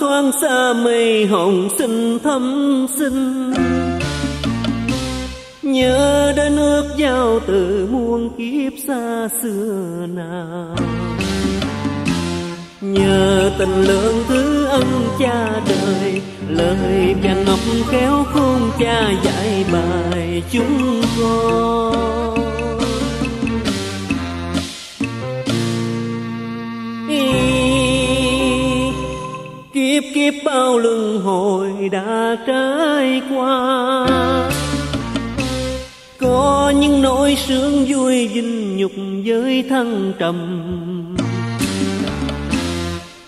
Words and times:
thoang 0.00 0.32
thoáng 0.32 0.32
xa 0.42 0.72
mây 0.84 1.26
hồng 1.26 1.68
xinh 1.78 2.18
thắm 2.24 2.86
xinh. 2.98 3.52
Nhớ 5.62 6.32
đến 6.36 6.56
ước 6.56 6.84
giao 6.96 7.40
từ 7.46 7.88
muôn 7.90 8.30
kiếp 8.38 8.72
xa 8.88 9.28
xưa 9.42 10.06
nào. 10.14 10.76
Nhờ 12.80 13.50
tình 13.58 13.82
lượng 13.82 14.24
thứ 14.28 14.64
ân 14.64 14.84
cha 15.18 15.60
đời, 15.68 16.20
lời 16.48 17.14
cha 17.22 17.34
ngọc 17.46 17.58
kéo 17.90 18.24
khôn 18.34 18.70
cha 18.78 19.10
dạy 19.24 19.64
bài 19.72 20.42
chúng 20.52 21.02
con. 21.20 22.33
Kiếp 30.24 30.44
bao 30.44 30.78
lưng 30.78 31.20
hồi 31.20 31.70
đã 31.92 32.36
trải 32.46 33.22
qua. 33.36 34.06
Có 36.20 36.72
những 36.80 37.02
nỗi 37.02 37.36
sướng 37.46 37.84
vui 37.88 38.28
vinh 38.28 38.76
nhục 38.76 38.92
với 39.26 39.64
thăng 39.70 40.12
trầm. 40.18 40.36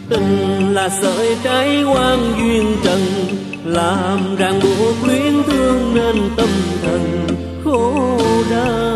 Tình 0.08 0.58
là 0.74 0.88
sợi 0.88 1.36
trái 1.44 1.84
quan 1.84 2.18
duyên 2.38 2.76
trần, 2.84 3.00
làm 3.64 4.36
ràng 4.38 4.60
buộc 4.62 5.08
luyến 5.08 5.42
thương 5.46 5.94
nên 5.94 6.16
tâm 6.36 6.48
thần 6.82 7.26
khổ 7.64 8.18
đau. 8.50 8.95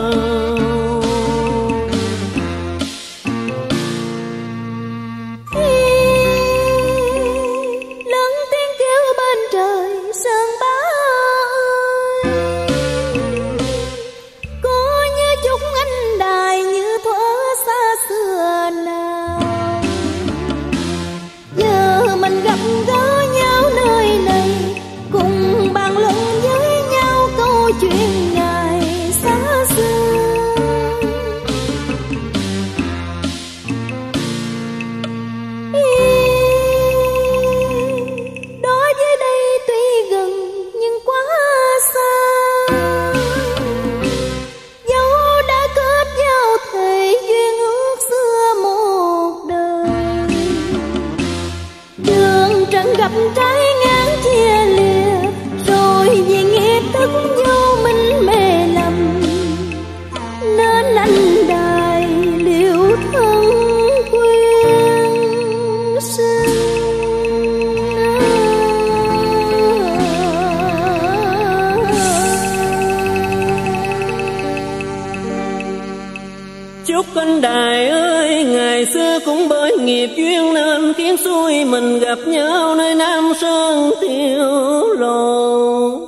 Chúc 76.92 77.06
anh 77.14 77.40
đại 77.40 77.88
ơi, 77.88 78.44
ngày 78.44 78.86
xưa 78.86 79.18
cũng 79.24 79.48
bởi 79.48 79.78
nghiệp 79.78 80.10
duyên 80.16 80.54
nên 80.54 80.92
khiến 80.92 81.16
xuôi 81.16 81.64
mình 81.64 81.98
gặp 81.98 82.18
nhau 82.26 82.74
nơi 82.74 82.94
Nam 82.94 83.32
Sơn 83.40 83.90
Tiêu 84.00 84.86
Lộ. 84.98 86.00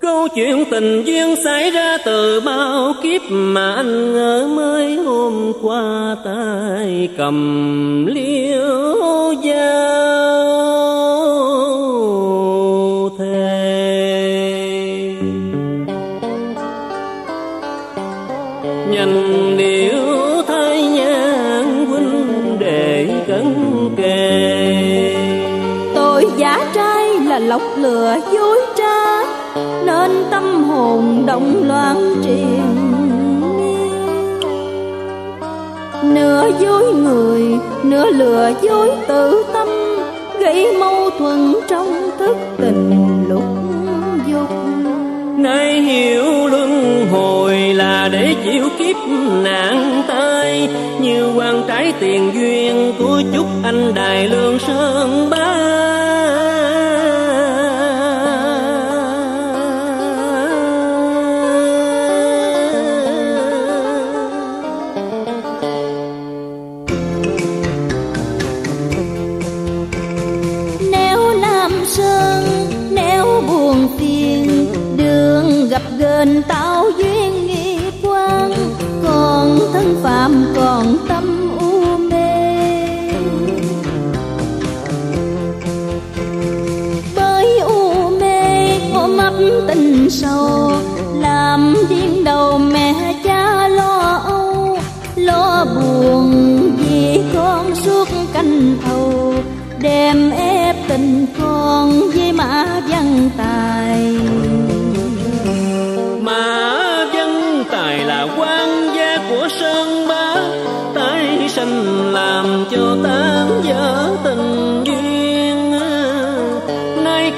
Câu 0.00 0.28
chuyện 0.28 0.64
tình 0.70 1.02
duyên 1.04 1.36
xảy 1.44 1.70
ra 1.70 1.98
từ 2.04 2.40
bao 2.40 2.94
kiếp 3.02 3.20
mà 3.28 3.74
anh 3.74 4.12
ngỡ 4.12 4.48
mới 4.56 4.96
hôm 4.96 5.52
qua 5.62 6.16
tay 6.24 7.08
cầm 7.18 8.06
liễu 8.06 9.32
dây. 9.42 9.55
Tâm 30.56 30.64
hồn 30.64 31.26
động 31.26 31.68
loạn 31.68 32.14
triền 32.24 32.60
nửa 36.14 36.50
dối 36.60 36.94
người, 36.94 37.42
nửa 37.82 38.10
lừa 38.10 38.50
dối 38.62 38.90
tự 39.08 39.44
tâm, 39.52 39.68
gây 40.40 40.76
mâu 40.80 41.10
thuẫn 41.18 41.54
trong 41.68 42.10
thức 42.18 42.36
tình 42.58 43.24
lúc 43.28 43.42
dục. 44.26 44.50
Nay 45.38 45.80
hiểu 45.80 46.46
luân 46.50 47.06
hồi 47.12 47.54
là 47.54 48.08
để 48.12 48.34
chịu 48.44 48.68
kiếp 48.78 48.96
nạn 49.42 50.02
tai, 50.08 50.68
như 51.00 51.32
quan 51.36 51.62
trái 51.68 51.92
tiền 52.00 52.30
duyên 52.34 52.92
của 52.98 53.22
chúc 53.34 53.46
anh 53.62 53.94
đài 53.94 54.28
lương 54.28 54.58
sơn 54.58 55.30
bên 76.26 76.42
tạo 76.42 76.90
duyên 76.98 77.46
nghiệp 77.46 77.92
quan 78.02 78.52
còn 79.04 79.58
thân 79.72 79.96
phạm 80.02 80.44
còn 80.56 80.96
tâm 81.08 81.56
u 81.60 81.96
mê. 81.96 82.52
Bởi 87.16 87.58
u 87.58 88.10
mê 88.20 88.78
có 88.94 89.06
mắt 89.06 89.32
tình 89.68 90.10
sâu 90.10 90.72
làm 91.20 91.74
điên 91.88 92.24
đầu 92.24 92.58
mẹ 92.58 92.94
cha 93.24 93.68
lo 93.68 94.22
âu. 94.26 94.78
Lo 95.16 95.66
buồn 95.74 96.32
vì 96.76 97.20
con 97.34 97.74
suốt 97.74 98.08
canh 98.32 98.76
thầu, 98.84 99.34
đem 99.80 100.30
em 100.30 100.45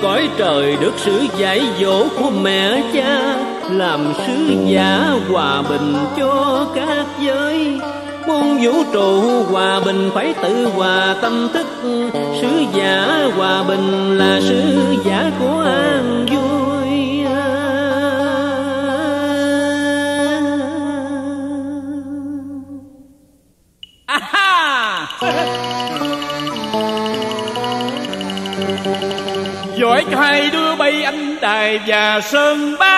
cõi 0.02 0.28
trời 0.38 0.76
được 0.80 0.92
sự 0.96 1.26
dạy 1.38 1.62
dỗ 1.80 2.08
của 2.18 2.30
mẹ 2.42 2.82
cha, 2.94 3.36
làm 3.70 4.12
sứ 4.26 4.56
giả 4.66 5.10
hòa 5.30 5.62
bình 5.68 5.94
cho 6.18 6.66
các 6.74 7.06
giới. 7.20 7.80
Muôn 8.26 8.58
vũ 8.62 8.72
trụ 8.92 9.22
hòa 9.50 9.80
bình 9.80 10.10
phải 10.14 10.34
tự 10.42 10.66
hòa 10.66 11.16
tâm 11.22 11.48
thức, 11.52 11.66
sứ 12.40 12.48
giả 12.74 13.28
hòa 13.36 13.64
bình 13.68 14.18
là 14.18 14.40
sứ 14.40 14.62
giả 15.04 15.30
của 15.40 15.60
an 15.60 16.26
vui. 16.30 16.47
Đài 31.40 31.80
và 31.86 32.20
sơn 32.20 32.76
ba 32.78 32.94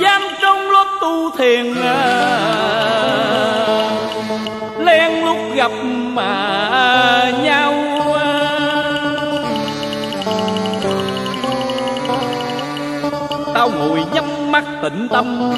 giam 0.00 0.22
trong 0.42 0.70
lớp 0.70 0.98
tu 1.00 1.36
thiền 1.38 1.74
à. 1.82 2.40
gặp 5.60 5.72
mà 6.14 7.32
nhau 7.42 7.74
à. 8.14 8.30
Tao 13.54 13.70
ngồi 13.70 14.04
nhắm 14.12 14.52
mắt 14.52 14.64
tĩnh 14.82 15.08
tâm, 15.10 15.54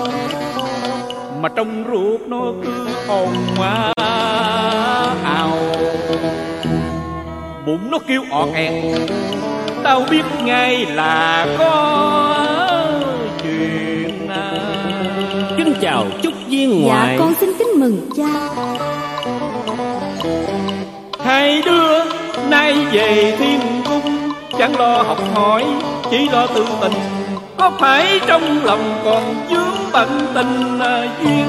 Mà 1.40 1.48
trong 1.48 1.84
ruột 1.92 2.20
nó 2.28 2.40
cứ 2.62 2.86
ồn 3.08 3.34
ào 3.60 4.31
Bụng 7.72 7.90
nó 7.90 7.98
kêu 7.98 8.22
ọt 8.30 8.48
ẹt 8.54 8.72
Tao 9.84 10.02
biết 10.10 10.22
ngay 10.44 10.86
là 10.86 11.46
có 11.58 12.36
chuyện 13.42 14.28
à. 14.28 14.52
Kính 15.56 15.74
chào 15.80 16.06
chúc 16.22 16.32
viên 16.48 16.70
Dạ 16.70 16.86
ngoại. 16.86 17.16
con 17.18 17.34
xin 17.40 17.50
kính 17.58 17.68
mừng 17.80 18.08
cha. 18.16 18.24
Hai 21.24 21.62
đứa 21.62 22.04
nay 22.50 22.74
về 22.92 23.36
thiên 23.38 23.60
cung 23.88 24.32
Chẳng 24.58 24.80
lo 24.80 25.02
học 25.02 25.18
hỏi 25.34 25.64
Chỉ 26.10 26.28
lo 26.28 26.46
tự 26.46 26.66
tình. 26.80 26.92
Có 27.56 27.72
phải 27.80 28.20
trong 28.26 28.64
lòng 28.64 29.00
còn 29.04 29.34
vướng 29.50 29.90
bận 29.92 30.26
tình 30.34 30.78
à, 30.80 31.08
duyên 31.22 31.46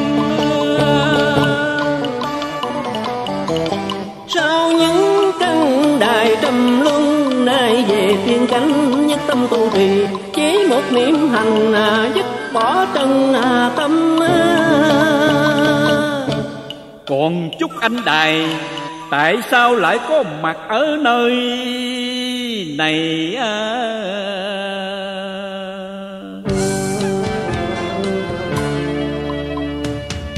căn 6.24 6.30
đài 6.30 6.38
trầm 6.42 6.82
luân 6.82 7.46
Nay 7.46 7.86
về 7.88 8.16
thiên 8.26 8.48
cánh 8.48 9.08
nhất 9.08 9.20
tâm 9.28 9.48
tu 9.50 9.70
trì 9.74 10.06
Chỉ 10.36 10.66
một 10.70 10.82
niệm 10.92 11.30
hành 11.30 11.74
à, 11.74 12.10
dứt 12.16 12.26
bỏ 12.54 12.86
trần 12.94 13.34
à, 13.34 13.72
tâm 13.76 14.20
à. 14.22 14.60
Còn 17.08 17.50
chúc 17.60 17.72
anh 17.80 18.06
đài 18.06 18.48
Tại 19.12 19.38
sao 19.52 19.76
lại 19.76 20.00
có 20.10 20.24
mặt 20.42 20.58
ở 20.68 20.98
nơi 21.02 21.32
này 22.78 23.36
à? 23.40 23.80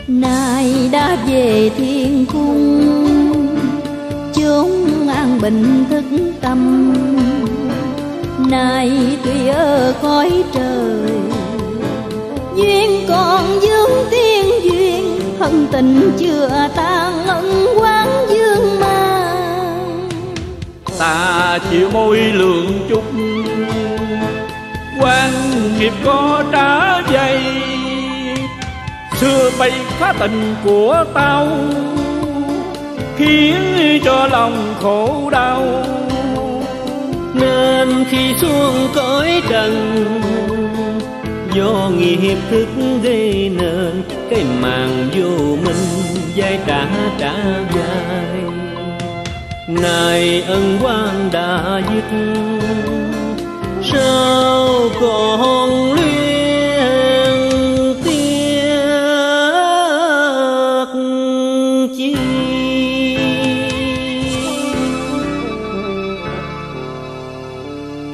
Nay 0.07 0.89
đã 0.91 1.17
về 1.27 1.69
thiên 1.77 2.25
cung 2.33 2.84
chốn 4.45 5.07
an 5.07 5.39
bình 5.41 5.85
thức 5.89 6.05
tâm. 6.41 6.93
Nay 8.49 9.17
tuy 9.23 9.47
ở 9.47 9.93
cõi 10.01 10.43
trời, 10.53 11.11
Duyên 12.55 13.05
còn 13.09 13.59
dương 13.61 14.07
tiên 14.11 14.45
duyên 14.63 15.19
Hận 15.39 15.67
tình 15.71 16.11
chưa 16.17 16.67
tan 16.75 17.27
ân 17.27 17.65
quán 17.77 18.09
dương 18.29 18.79
ma 18.79 19.33
Ta 20.99 21.59
chịu 21.71 21.89
môi 21.89 22.17
lượng 22.17 22.85
chút 22.89 23.03
quan 25.01 25.31
nghiệp 25.79 25.93
có 26.05 26.43
trả 26.51 27.01
dây 27.11 27.41
Xưa 29.17 29.49
bay 29.59 29.71
phá 29.99 30.13
tình 30.19 30.55
của 30.63 31.05
tao 31.13 31.47
Khiến 33.17 33.55
cho 34.05 34.27
lòng 34.31 34.73
khổ 34.81 35.29
đau. 35.31 35.63
Nên 37.33 38.05
khi 38.09 38.33
xuống 38.41 38.87
cõi 38.95 39.41
trần, 39.49 40.05
Do 41.55 41.89
nghiệp 41.97 42.37
thức 42.49 42.67
gây 43.03 43.51
nên 43.57 44.03
Cái 44.29 44.43
màn 44.61 45.09
vô 45.15 45.55
minh 45.65 45.85
dây 46.35 46.59
trả 46.67 46.87
trả 47.19 47.33
dài 47.75 48.43
Này 49.67 50.43
ân 50.47 50.79
quan 50.83 51.29
đã 51.31 51.81
dứt, 51.93 52.17
Sao 53.83 54.69
còn 55.01 55.94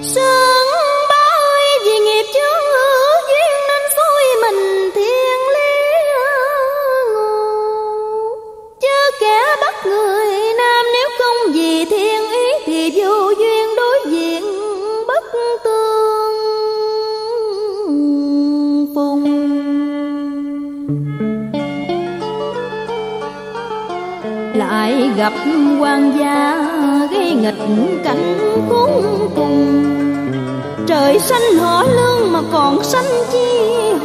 Sơn 0.03 0.67
bay 1.09 1.79
vì 1.85 1.99
nghiệp 1.99 2.25
chướng 2.33 2.61
hữu 2.73 3.15
duyên 3.27 3.53
nên 3.67 3.83
xui 3.95 4.25
mình 4.41 4.91
thiên 4.95 5.39
lý 5.53 5.73
Chớ 8.81 9.11
kẻ 9.19 9.39
bắt 9.61 9.85
người 9.85 10.53
nam 10.57 10.85
nếu 10.93 11.09
không 11.19 11.53
vì 11.53 11.85
thiên 11.85 12.31
ý 12.31 12.45
thì 12.65 12.91
vô 12.95 13.31
duyên 13.39 13.75
đối 13.77 13.99
diện 14.05 14.43
bất 15.07 15.23
tương 15.63 16.35
phùng. 18.95 19.25
Lại 24.55 25.09
gặp 25.17 25.33
quan 25.79 26.11
gia 26.19 26.71
gây 27.11 27.31
nghịch 27.31 27.59
cảnh 28.03 28.37
khốn 28.69 29.03
cùng. 29.35 29.83
Trời 30.87 31.19
xanh 31.19 31.57
họ 31.59 31.83
lương 31.83 32.31
mà 32.31 32.39
còn 32.51 32.83
xanh 32.83 33.23
chi 33.31 33.47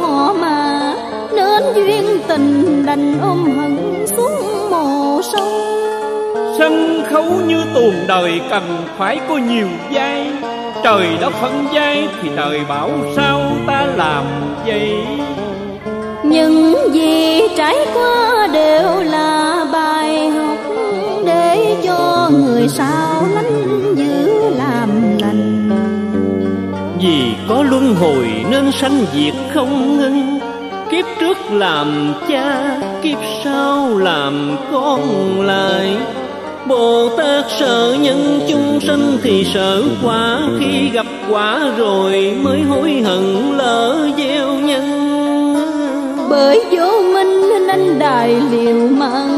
họ 0.01 0.33
mà. 0.33 0.93
Nên 1.31 1.63
duyên 1.75 2.19
tình 2.27 2.83
đành 2.85 3.17
ôm 3.21 3.57
hận 3.57 4.05
xuống 4.17 4.69
mồ 4.69 5.21
sâu. 5.21 5.47
Sân 6.57 7.03
khấu 7.09 7.25
như 7.47 7.63
tuồng 7.75 8.07
đời 8.07 8.41
cần 8.49 8.63
phải 8.97 9.19
có 9.29 9.37
nhiều 9.37 9.67
vai 9.91 10.27
Trời 10.83 11.17
đã 11.21 11.29
phân 11.29 11.67
vai 11.73 12.07
thì 12.21 12.29
trời 12.35 12.61
bảo 12.69 12.89
sao 13.15 13.41
ta 13.67 13.85
làm 13.95 14.23
vậy? 14.65 14.93
Những 16.23 16.75
gì 16.93 17.41
trải 17.57 17.75
qua 17.93 18.47
đều 18.53 19.01
là 19.03 19.46
cho 22.27 22.37
người 22.37 22.67
sau 22.67 23.25
lánh 23.33 23.95
giữ 23.95 24.49
làm 24.57 25.17
lành. 25.21 25.69
Vì 27.01 27.21
có 27.49 27.63
luân 27.63 27.95
hồi 27.95 28.27
nên 28.51 28.71
sanh 28.71 29.05
diệt 29.13 29.33
không 29.53 29.97
ngưng 29.97 30.39
Kiếp 30.91 31.05
trước 31.19 31.37
làm 31.51 32.13
cha, 32.29 32.79
kiếp 33.01 33.17
sau 33.43 33.97
làm 33.97 34.57
con 34.71 35.01
lại. 35.41 35.97
Bồ 36.67 37.09
Tát 37.17 37.45
sợ 37.59 37.95
nhân 37.99 38.39
chúng 38.49 38.79
sinh 38.81 39.17
thì 39.23 39.45
sợ 39.53 39.83
quả 40.03 40.41
Khi 40.59 40.89
gặp 40.93 41.05
quả 41.29 41.73
rồi 41.77 42.37
mới 42.41 42.61
hối 42.61 42.91
hận 43.05 43.57
lỡ 43.57 44.09
gieo 44.17 44.53
nhân. 44.53 44.83
Bởi 46.29 46.65
vô 46.71 47.01
minh 47.13 47.41
nên 47.49 47.67
anh 47.67 47.99
đài 47.99 48.35
liều 48.51 48.87
mạng 48.87 49.36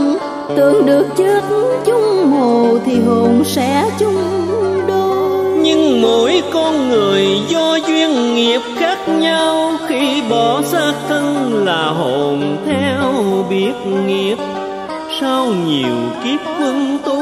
tưởng 0.56 0.86
được 0.86 1.06
chết 1.18 1.44
chung 1.86 2.32
hồ 2.32 2.78
thì 2.86 3.00
hồn 3.00 3.44
sẽ 3.46 3.86
chung 4.00 4.16
đôi. 4.88 5.46
Nhưng 5.62 6.02
mỗi 6.02 6.42
con 6.54 6.90
người 6.90 7.26
do 7.48 7.76
duyên 7.76 8.36
nghiệp 8.36 8.62
khác 8.76 8.98
nhau, 9.10 9.72
Khi 9.88 10.22
bỏ 10.30 10.62
xác 10.62 10.94
thân 11.10 11.54
là 11.66 11.86
hồn 11.86 12.58
theo 12.66 13.14
biết 13.50 13.74
nghiệp. 14.06 14.36
Sau 15.22 15.46
nhiều 15.46 15.96
kiếp 16.24 16.40
quân 16.60 16.98
tu, 17.06 17.22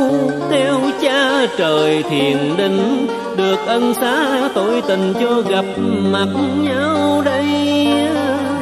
theo 0.50 0.80
cha 1.02 1.48
trời 1.58 2.04
thiền 2.10 2.38
định, 2.58 3.08
Được 3.38 3.58
ân 3.66 3.94
xá, 3.94 4.50
tội 4.54 4.82
tình 4.88 5.14
cho 5.20 5.42
gặp 5.50 5.66
mặt 6.12 6.28
nhau 6.62 7.22
đây. 7.26 7.67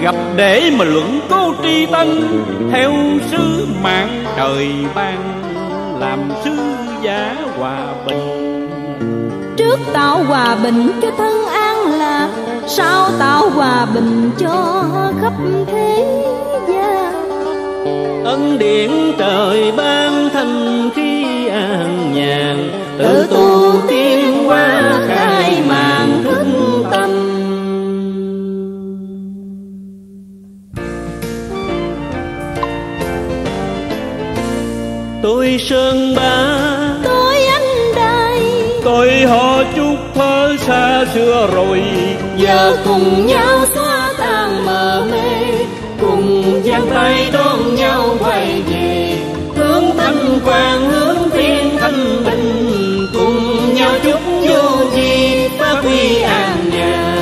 Gặp 0.06 0.16
để 0.36 0.72
mà 0.78 0.86
luận 0.86 1.20
cố 1.30 1.54
tri 1.64 1.86
tân. 1.86 2.08
Theo 2.72 2.92
sứ 3.32 3.68
mạng 3.84 4.24
trời 4.38 4.68
ban 4.96 5.42
Làm 6.00 6.20
sứ 6.44 6.52
giả 7.04 7.36
hòa 7.58 7.86
bình. 8.08 8.70
Trước 9.58 9.80
tạo 9.94 10.24
hòa 10.24 10.58
bình 10.64 10.92
cho 11.02 11.12
thân 11.18 11.46
an 11.46 12.00
lạc 12.00 12.30
sau 12.68 13.10
tạo 13.20 13.50
hòa 13.50 13.88
bình 13.94 14.32
cho 14.38 14.84
khắp 15.22 15.34
thế 15.68 16.06
gian. 16.68 17.14
Ân 18.26 18.60
điển 18.60 18.92
trời 19.18 19.72
ban 19.78 20.30
thành 20.34 20.90
khi 20.96 21.48
an 21.48 22.12
nhàn 22.14 22.70
tự 22.98 23.28
tu 23.30 23.65
sơn 35.70 36.16
ba. 36.16 36.58
Tôi 37.04 37.36
anh 37.46 37.96
đây. 37.96 38.40
Tôi 38.84 39.12
họ 39.22 39.64
chúc 39.76 39.96
thơ 40.16 40.56
xa 40.60 41.06
xưa 41.14 41.50
rồi. 41.54 41.82
Giờ 42.38 42.78
cùng 42.86 43.28
nhau 43.28 43.66
xóa 43.76 44.14
tan 44.18 44.66
mờ 44.66 45.08
mê. 45.12 45.66
Cùng 46.02 46.62
giang 46.66 46.88
tay 46.94 47.30
đón 47.34 47.76
nhau 47.76 48.18
quay 48.20 48.62
về. 48.72 49.18
Hướng 49.56 49.84
thanh 49.98 50.40
quang 50.46 50.90
hướng 50.90 51.30
thiên 51.30 51.78
thanh 51.80 52.24
bình. 52.26 53.08
Cùng 53.14 53.74
nhau 53.76 53.92
chúc 54.04 54.20
vô 54.48 54.86
di 54.96 55.48
phát 55.58 55.82
huy 55.84 56.22
an 56.22 56.70
nhà 56.74 57.16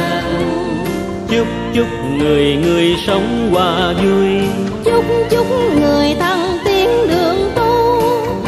chúc 1.30 1.48
chúc 1.74 1.88
người 2.18 2.56
người 2.56 2.96
sống 3.08 3.50
hòa 3.54 3.94
vui. 3.94 4.42
Chúc 4.86 5.06
chúc 5.30 5.43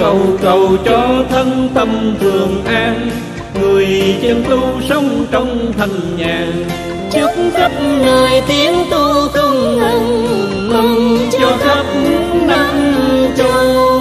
cầu 0.06 0.20
cầu 0.42 0.78
cho 0.86 1.24
thân 1.30 1.70
tâm 1.74 2.16
thường 2.20 2.64
an. 2.66 3.10
Người 3.62 4.16
chân 4.22 4.44
tu 4.50 4.60
sống 4.90 5.26
trong 5.32 5.74
thành 5.78 6.18
nhàn 6.18 6.66
chúc 7.12 7.32
khắp 7.54 7.72
nơi 8.06 8.42
tiếng 8.48 8.74
tu 8.92 9.28
không 9.34 9.80
ngừng, 9.80 10.70
mừng 10.70 11.18
cho 11.32 11.58
khắp 11.60 11.86
năm 12.48 12.96
châu. 13.38 13.92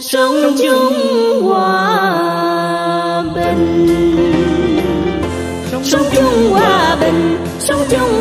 Sống 0.00 0.34
chung 0.62 0.92
hòa 1.42 3.22
bình. 3.34 3.86
Sống 5.82 6.02
chung 6.14 6.50
hòa 6.50 6.96
bình, 7.00 7.36
sống 7.58 7.80
chung 7.90 8.11